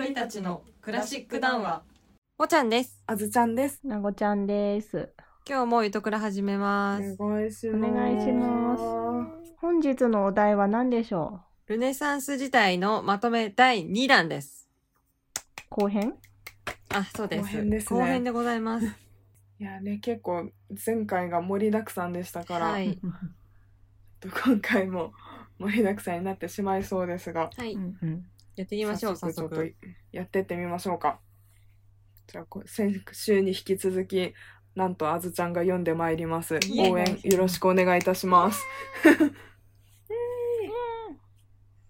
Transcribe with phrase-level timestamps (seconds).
[0.00, 1.82] 鳥たちのクラシック談話。
[2.38, 3.02] おちゃんです。
[3.06, 3.80] あずちゃんです。
[3.84, 5.10] なごちゃんです。
[5.46, 7.16] 今日もゆとくら始めます。
[7.18, 7.90] お願いします。
[7.90, 8.82] お願いします。
[9.58, 14.70] 本日のお題は何でしょルネサンス時代のまとめ第2弾です。
[15.70, 16.14] う後編？
[16.94, 17.42] あそうです。
[17.42, 18.00] 後編ですね。
[18.00, 18.86] 後編でございます。
[19.60, 20.50] いやね、結構
[20.86, 22.98] 前回が盛りだくさんでしたから、はい。
[24.46, 25.12] 今回も
[25.58, 27.74] 盛りだくさんになってしまいそうですが、はい。
[27.74, 28.24] うんうん
[28.60, 29.74] やってみましょう早ちょっと速
[30.12, 31.18] やってってみましょうか。
[32.26, 34.34] じゃあ、こ先週に引き続き、
[34.74, 36.60] なんとあずちゃんが読んでまいります。
[36.78, 38.62] 応援よろしくお願いいたします。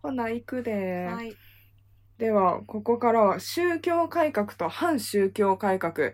[0.00, 1.12] ほな、行くでー。
[1.12, 1.36] はい
[2.18, 6.12] ではここからは宗教改革と反宗教改革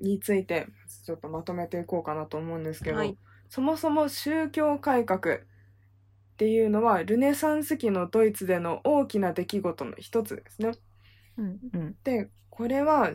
[0.00, 0.66] について
[1.06, 3.16] ちょっとまとめていこうかなと思うんですけど、はい
[3.48, 5.38] そもそも宗教改革
[6.34, 10.72] っていうのはルネサンス期のドイツでの大きな出来事の一つですね。
[11.38, 13.10] うんうんでこれは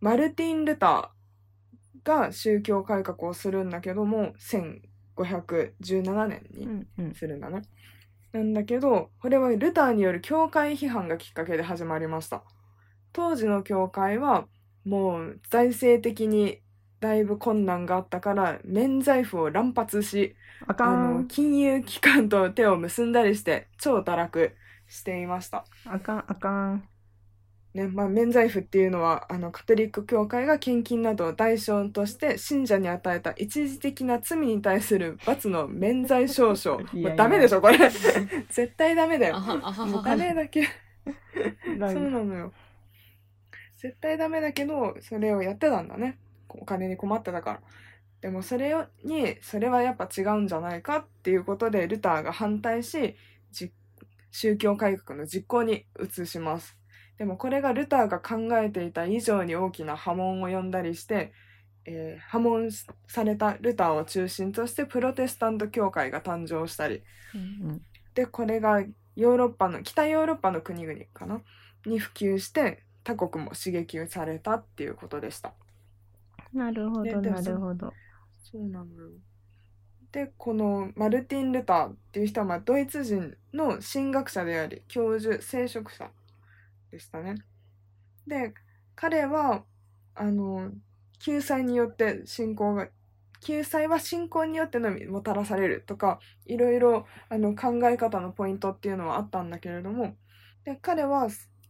[0.00, 7.62] マルティン・ルターが宗教改革をするんだけども1517年にうんうんするんだね。
[8.32, 12.44] なんだけど、これはルターによる教会批判がきっかけで始まりました。
[13.12, 14.46] 当時の教会は
[14.84, 16.60] もう財政的に
[17.00, 25.64] だいぶ困難があったから免罪符を乱発し、あかあのん金融機関と手を結んだりして超堕落していました。
[25.86, 26.88] あかんあかん。
[27.74, 36.80] ねまあ、免罪符っていうのはあのカトリック教会が献金などを代償として信者に与えた一時的な罪に対する罰の免罪証書。
[36.92, 37.08] いやいや。
[37.10, 37.78] もうダメでしょこれ。
[38.50, 39.36] 絶対ダメだよ。
[39.36, 40.68] あはあはもうは金だけ。
[41.78, 42.52] なそうなのよ。
[43.78, 46.18] 絶対ダメだけどそれをやってたんだね
[46.58, 47.60] お金に困ってたから。
[48.20, 53.16] でもそれをにそれはやっぱ違うんじゃないかっていうことでルターが反対し
[53.50, 53.72] じ
[54.30, 56.76] 宗教改革の実行に移します。
[57.18, 61.32] でもこれがルターが考えていた以上に大きな波紋を呼んだりして、
[61.86, 62.70] えー波紋
[63.08, 67.02] されたルターを中心としてプロテスタント教会が誕生したり。
[67.34, 67.82] うん。
[68.14, 68.82] でこれが
[69.16, 71.40] ヨーロッパの北ヨーロッパの国々かな？
[71.86, 75.54] に普及して他国も刺激されたっていうことでした。
[76.54, 77.96] うんなるほどなるほど。
[78.38, 79.10] そうなのよ。
[80.12, 86.10] でこのマルティン・ルターっていう人はまあドイツ人の神学者であり教授聖職者
[86.90, 87.36] でしたね。
[88.26, 88.54] で
[88.96, 89.64] 彼は
[90.14, 90.72] あの
[91.20, 92.88] 救済によって信仰が
[93.40, 100.16] 救済は信仰によってのみもたらされるとかいろいろあの考え方のポイントっていうのはあったんだけれども
[100.64, 101.28] で彼は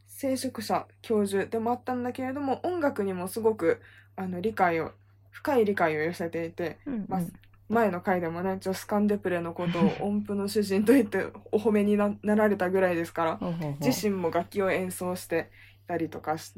[0.08, 3.80] 聖職者教授でもあったんだけれども音楽にもすごく
[4.20, 4.92] あの理解を
[5.30, 7.20] 深い理解を寄せていてうんまあ
[7.68, 13.38] 前の回でもねジョスカン・デプレのことを 音符の主人と言ってお褒めにななられたぐらいですから
[13.80, 15.48] 自身も楽器を演奏して
[15.84, 16.52] いたりとかし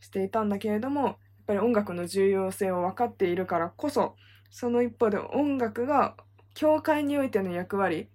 [0.00, 4.16] していたんだけれどもやっぱり音楽の重要性を分かっているからこそ
[4.50, 6.16] その一方で音楽が
[6.54, 8.08] 教会においての役割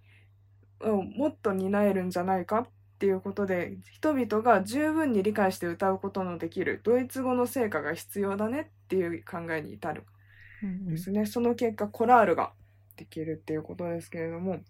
[0.81, 2.67] をもっと担えるんじゃないかっ
[2.99, 10.03] ていうことで人々が十分に理解して歌うことのできるドイツ語の成果が必要だねっていう考えに至る
[10.63, 11.25] うんうんですね。
[11.25, 12.53] その結果コラールが
[12.95, 14.61] できるっていうことですけれども。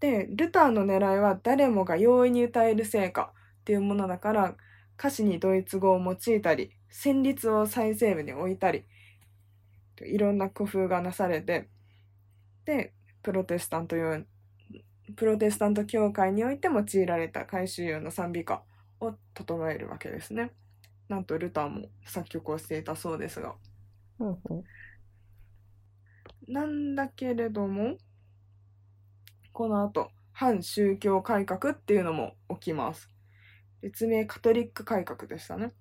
[0.00, 4.56] で、ルターの狙いは誰もが容易に歌える成果っていうものだから
[4.98, 8.84] 歌詞にドイツ語を用いたり旋律を最西部に置いたり
[10.02, 11.68] いろんな工夫がなされて
[12.64, 12.92] で
[13.22, 14.22] プロテスタント用
[15.14, 18.62] プロテスタント教会において用いられた改宗用の賛美歌
[19.00, 20.50] を整えるわけですね。
[21.08, 23.54] なんとルターも作曲をしていたそうですが。
[24.18, 24.64] うほう
[26.48, 27.96] なんだけれども、
[29.52, 33.10] この後、反宗教改革っていうのも起きます。
[33.80, 35.72] 別名カトリック改革でしたね。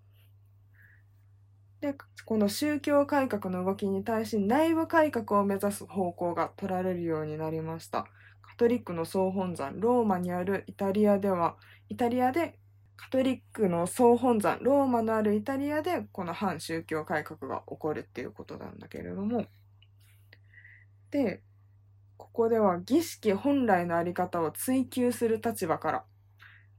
[1.81, 8.07] で、この宗教改革の動きに対し内部改革を目指す方向が取られるようになりました。
[8.55, 11.57] トリックの総本山、ローマにあるイタリアでは、
[11.89, 12.57] イタリアで
[12.97, 19.45] カトリックの総本山、ローマのあるイタリアでこの反宗教改革が起こるっていうことなんだけれども、
[21.11, 21.41] で、
[22.17, 26.05] ここでは儀式本来のあり方を追求する立場から、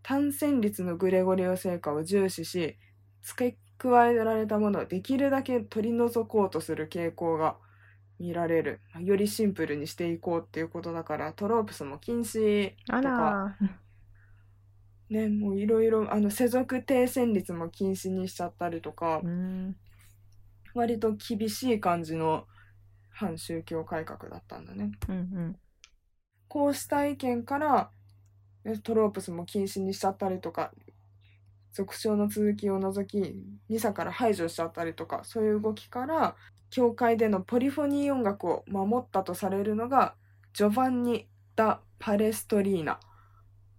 [0.02, 2.78] 単線率のグレゴリオ聖歌を重視し、
[3.22, 7.56] 付け加えられたものをできるだけ取り除こうとする傾向が
[8.18, 8.80] 見られる。
[9.00, 13.56] よりシンプルにしていこうっていうことだから、トロープスも禁止あら
[15.10, 19.76] ね、もういろいろ、あの、世俗低線率も禁止にしちゃったりとかう、ん
[20.74, 22.46] 割と厳しい感じの
[23.10, 24.90] 反宗教改革だったんだね。
[25.08, 25.56] うんうん
[26.48, 27.90] こうした意見から、
[28.64, 30.72] ねトロープスも禁止にしちゃったりとか、
[31.76, 33.34] 俗称の続きを除き
[33.68, 36.34] ミサから排除しちゃったりとかそういう動きから
[36.76, 40.14] 教会でのポリフォニー音楽を守ったとされるのが
[40.52, 42.98] ジョバンニ・ダ・パレストリーナっ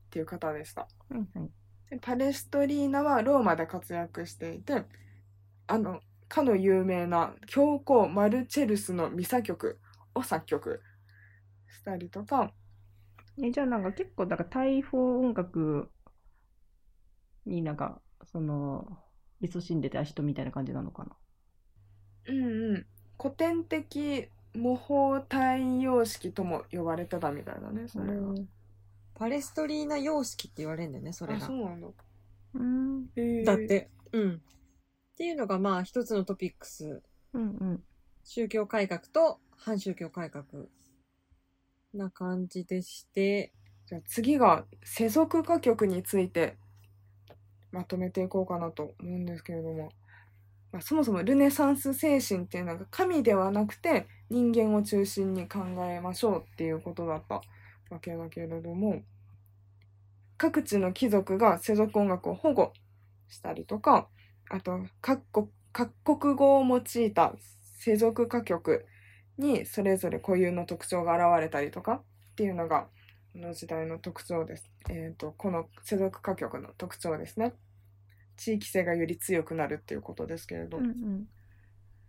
[0.10, 0.88] ていう方でした。
[1.12, 1.50] うんはい。
[1.92, 4.84] でパレストリーナはローマで活躍していて
[5.68, 9.80] あのかの有名な教皇マルチェルスのミサ曲
[10.16, 10.82] を作曲
[11.70, 12.52] したりとか。
[13.44, 15.92] えじゃあなんか結構だから大砲音楽
[17.46, 18.88] になんかその
[19.40, 21.16] 勤しんでた人みたいな感じなのかな？
[22.27, 22.85] うんうん
[23.19, 28.33] 古典的模倣体様式とも呼ばれてたみたいだねそれが。
[29.15, 31.53] パレストリーナ様式って言われるんだよね、それあがそ。
[31.53, 31.88] うなんだ。
[32.53, 33.07] うん
[33.44, 33.57] だっ。
[33.57, 34.35] て、うん。
[34.35, 34.38] っ
[35.18, 37.01] ていうのがまあ一つのトピックス。
[37.33, 37.83] うんうん
[38.24, 40.44] 宗教改革と反宗教改革
[41.94, 43.53] な感じでして、
[43.85, 46.57] じゃあ次が世俗歌曲について
[47.71, 49.89] まとめていこうかなと思うんですけれども、
[50.72, 57.36] まあ、そもそもルネサンス精神っていうのが神ではなくて人間を中心に考えましょうっていうことだった
[57.90, 59.02] わけだけれども
[60.38, 62.74] 各地の貴族が世俗音楽を保護
[63.30, 64.08] したりとか
[64.50, 67.34] あと各国各国語を用いた
[67.80, 68.86] 世俗歌曲
[69.38, 72.88] にそれぞれ固有の特徴が現れたりとかっていうのが
[73.34, 74.72] この時代の特徴です。
[74.90, 77.54] えっ、と、この世俗歌曲の特徴ですね。
[78.38, 80.78] 地域性がより強くなるっていうことですけれど。
[80.78, 81.28] うんうん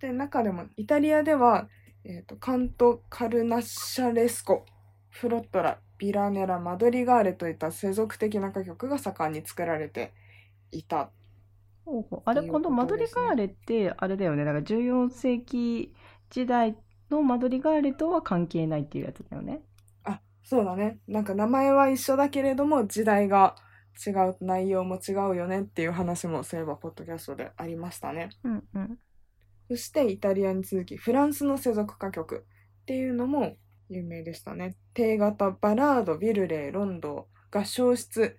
[0.00, 1.68] で、中でもイタリアでは、
[2.04, 4.64] えっ、と、カント・カルナッシャレスコ、
[5.10, 10.12] フロットラ、ビラネラ、マドリガーレといった世俗的な歌曲が盛んに作られて
[10.70, 11.10] いた。
[12.24, 14.44] あれ、っていうこのマドリガーレって、あれだよね。
[14.44, 15.92] だから14世紀
[16.30, 16.76] 時代
[17.10, 19.62] のマドリガーレとは関係ないっていうやつだよね。
[20.04, 21.00] あ、そうだね。
[21.08, 23.56] なんか名前は一緒だけれども、時代が
[24.06, 28.30] 違う、内容も違うよねっていう話もそういえば、ポッドキャストでありましたね。
[28.44, 28.98] うんうん。
[29.68, 32.46] そしてイタリアに続きフランスの世俗歌曲
[32.82, 33.56] っていうのも
[33.90, 34.76] 有名でしたね。
[34.94, 38.38] 低型バラード、ビルレー、ロンドが消失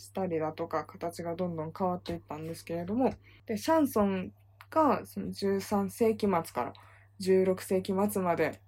[0.00, 3.14] したりだとか形がどんどん変わっていったんですけれども
[3.46, 4.32] でシャンソン
[4.70, 6.72] がその13世紀末から
[7.20, 8.60] 16世紀末まで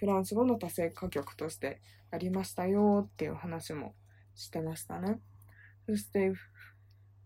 [0.00, 1.80] フランス語の多声歌曲として
[2.10, 3.94] ありましたよっていう話も
[4.34, 5.20] してましたね。
[5.86, 6.32] そして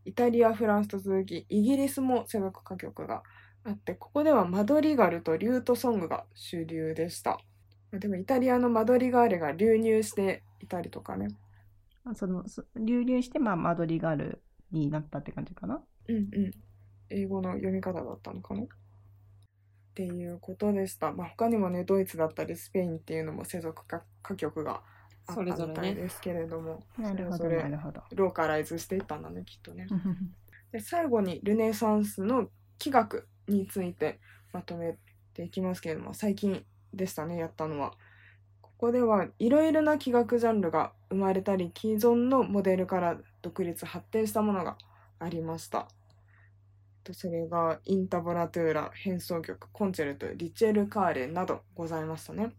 [0.04, 3.22] イタリア、フランスと続きイギリスも世俗歌曲が
[3.64, 7.38] あってここではマドリガルとリュートソングが主流でした。
[7.90, 11.28] まあでもイタリアのマドリガーレが流入していたりとかね。
[12.04, 15.82] あその、そ流入して、まあ、マドリガールになったって感じかな？
[16.08, 16.50] うんうん。
[17.10, 18.62] 英語の読み方だったのかな？
[18.62, 18.66] っ
[19.94, 24.82] ていうことでした、まあ、他にもねドイツだったりスペインっていうのも世俗歌歌曲が
[25.28, 25.72] あったそれぞれね。
[25.72, 26.82] みたいですけれども。
[26.98, 28.02] なるほど、それぞれなるほど。
[28.14, 29.86] ローカライズしていったんだねきっとね。
[30.72, 32.48] で最後にルネサンスの
[32.78, 34.20] 器楽について
[34.52, 34.96] まとめ
[35.34, 37.94] ていきますけれども最近でしたねやったのは。
[38.60, 44.76] ここではいろいろな器楽ジャンルが生まれたり既存のモデルから独立発展したものが
[45.18, 45.88] ありました。
[47.08, 52.52] とそれがインタボラトゥーラ変奏曲コンチェルトリチェルカーレなどございましたね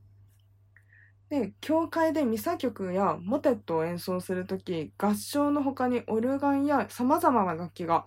[1.29, 8.05] で教会でミサ曲やモテットを演奏するとき合唱の他にオルガンやさまざまな楽器が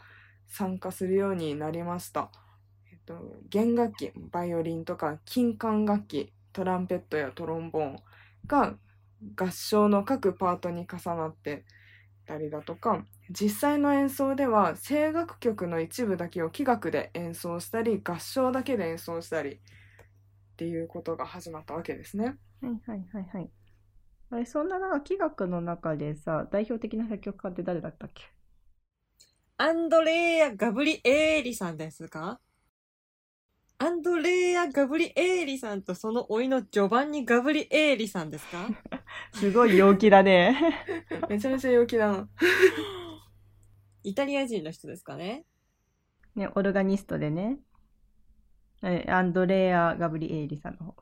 [0.48, 2.30] 参加するようになりました、
[2.90, 3.14] えっと、
[3.48, 7.98] 弦楽器バイオリンとか金管楽器トランペットやトロンボーン
[8.46, 8.74] が
[9.36, 11.64] 合唱の各パートに重なって
[12.26, 19.60] たりだとか実際の演奏では声楽曲の一部だけを器楽で演奏したり合唱だけで演奏したり
[20.62, 22.36] っていうことが始まったわけですね。
[22.60, 23.50] はいはいはいはい。
[24.30, 28.22] あれ、そんななんか器楽の中でさ、代表的な作曲家って誰だったっけ？
[29.56, 32.40] アンドレア・ガブリエーリさんですか？
[33.78, 38.68] アンドレア・ガブリエーリさんとその甥のジョバンニ・ガブリエーリさんですか？
[39.34, 40.76] すごい陽気だね。
[41.28, 42.28] めちゃめちゃ陽気だな。
[44.04, 45.44] イタリア人の人ですかね？
[46.36, 47.58] ね、オルガニストでね。
[48.82, 50.94] えアンドレア・ガブリエーリさんの方。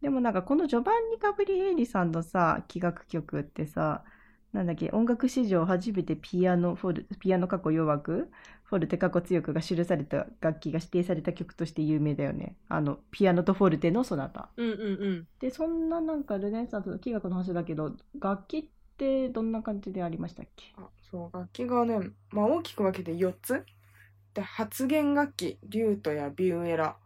[0.00, 4.04] でもなんかこのジョバンニ・ガブリエーリさんのさ、器楽曲ってさ、
[4.52, 8.30] なんだっけ、音楽史上初めてピアノ、フォル、ピアノ過去弱く、
[8.64, 12.56] フォルテ過去強くが記された楽器が指定された曲として有名だよね。
[12.68, 14.50] あの、ピアノとフォルテのソナタ。
[14.56, 15.28] うんうんうん。
[15.40, 18.64] で、そんななんかルネサンスの器楽の話だけど、楽器っ
[18.96, 20.74] てどんな感じでありましたっけ？
[20.76, 23.64] あそう楽器がね、まあ、大きく分けて4つ
[24.34, 26.96] で発弦楽器リュートやビューエラ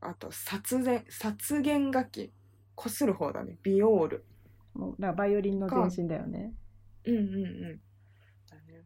[0.00, 2.32] あと殺弦殺弦楽器
[2.74, 4.24] こする方だねビオール
[4.74, 6.52] もうだからバイオリンの前身だよね。
[7.04, 7.80] うんうんうん。
[8.50, 8.82] だね。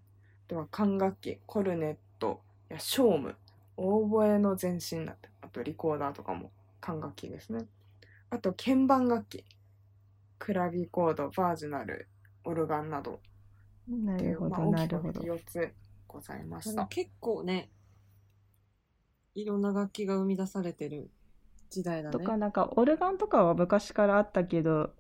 [0.49, 3.37] では管楽器、コルネットやショーム、
[3.77, 6.51] オーボエの前身だって、あとリコーダーとかも
[6.81, 7.67] 管楽器ですね。
[8.31, 9.45] あと鍵盤楽器、
[10.39, 12.09] クラビコード、バージナル、
[12.45, 13.21] オルガンなど
[13.89, 15.21] なるほど、まあ、大きくなるほど。
[15.21, 15.73] 4つ
[16.09, 16.87] ございました。
[16.87, 17.71] 結構ね、
[19.37, 21.11] いろんな楽器が生み出されてる
[21.71, 22.13] 時代だね。
[22.13, 24.91] とか、なんか、オルガンとかは昔からあったけど、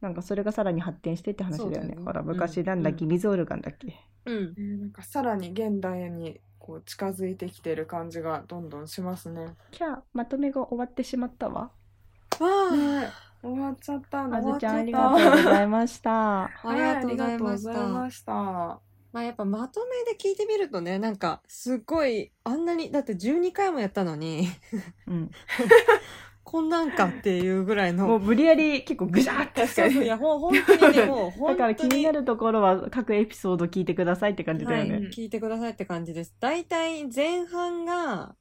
[0.00, 1.94] なんかそれがさらに発展してって話だよね。
[1.94, 3.94] よねほら、うん昔なんだっけ、水オルガンだっけ？
[4.26, 4.54] うん。
[4.56, 9.56] えーなんかさらに現代にこう近づいてきてる感じがどんどんしますね。
[9.72, 11.70] じゃあ、まとめが終わってしまったわ。
[12.40, 13.10] わあ、ね
[13.42, 14.24] 終わっちゃった。
[14.24, 16.44] あずちゃん、ありがとうございました。
[16.44, 18.80] ありがとうございました。
[19.18, 24.48] まあやっぱまとめで聞いてみるとね、なんかすっごいあんなに、だって12回もやったのに、
[25.08, 25.30] うん。
[26.44, 28.06] こんなんかっていうぐらいの。
[28.06, 34.92] もう無理やり結構ぐしゃって確かにいや、ほん本当にね、もう だ本から気当にになるところは各エピソード聞いてくださいって感じだよね。
[34.92, 36.36] はい、聞いてくださいって感じです。
[36.38, 38.36] 大体前半が、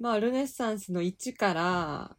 [0.00, 2.16] まあ、ルネッサンスの1から、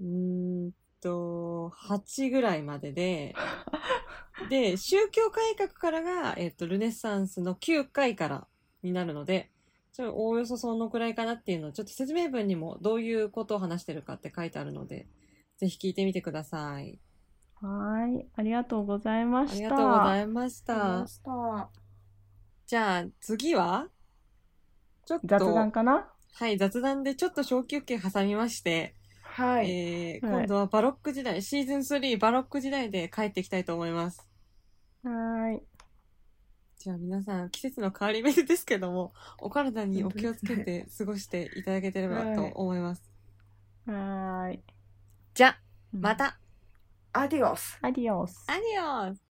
[0.00, 3.34] うーんと、8ぐらいまでで、
[4.48, 8.46] で、宗教改革からが、えっと、ルネッサンスの9回から
[8.82, 9.50] になるので、
[9.92, 15.06] ちょおおよそそのくらいかなっていうのを、ちょっと説明文にもどういうことを話してるかって書いてあるので、
[15.56, 16.98] ぜひ聞いてみてください。
[17.62, 18.26] はい。
[18.34, 19.70] ありがとうございまありした。
[19.70, 21.06] がとうございました。
[21.06, 21.70] した。
[22.66, 23.88] じゃあ、次は？
[25.06, 26.10] ちょっと、雑談かな？
[26.34, 28.96] はい、雑談でちょっと小休憩挟みまして、
[29.36, 29.70] はい。
[29.70, 34.24] えーはい今度はバロック時代、シーズン3バロック時代で帰っていきたいと思います。
[35.02, 35.62] はーい。
[36.78, 39.12] じゃあ皆さん、季節の変わり目ですけども、
[39.42, 43.10] お体にお気をつけて過ごしていただけてればと思います。
[43.86, 44.62] はーい。
[45.34, 45.60] じゃあ、
[45.92, 46.14] うんま。
[46.14, 46.38] た、
[47.12, 47.76] アディオス。
[47.82, 48.44] アディオス。
[48.46, 49.20] アディオス